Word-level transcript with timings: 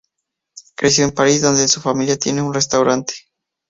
Creció 0.75 1.05
en 1.05 1.11
París 1.11 1.43
donde 1.43 1.67
su 1.67 1.79
familia 1.79 2.17
tiene 2.17 2.41
un 2.41 2.55
restaurante. 2.55 3.13